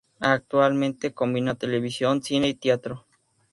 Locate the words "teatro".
2.55-3.05